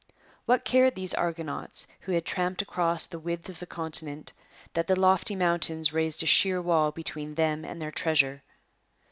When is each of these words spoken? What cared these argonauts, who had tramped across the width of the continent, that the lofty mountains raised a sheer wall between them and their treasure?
What 0.47 0.65
cared 0.65 0.95
these 0.95 1.13
argonauts, 1.13 1.85
who 1.99 2.11
had 2.13 2.25
tramped 2.25 2.63
across 2.63 3.05
the 3.05 3.19
width 3.19 3.49
of 3.49 3.59
the 3.59 3.67
continent, 3.67 4.33
that 4.73 4.87
the 4.87 4.99
lofty 4.99 5.35
mountains 5.35 5.93
raised 5.93 6.23
a 6.23 6.25
sheer 6.25 6.59
wall 6.59 6.91
between 6.91 7.35
them 7.35 7.63
and 7.63 7.79
their 7.79 7.91
treasure? 7.91 8.41